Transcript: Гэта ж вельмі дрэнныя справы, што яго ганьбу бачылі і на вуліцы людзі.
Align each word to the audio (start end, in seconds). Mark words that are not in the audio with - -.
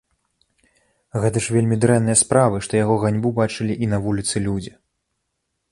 Гэта 1.25 1.37
ж 1.47 1.55
вельмі 1.55 1.75
дрэнныя 1.83 2.17
справы, 2.23 2.57
што 2.67 2.73
яго 2.83 2.95
ганьбу 3.05 3.29
бачылі 3.43 3.73
і 3.83 3.93
на 3.95 4.03
вуліцы 4.07 4.35
людзі. 4.49 4.71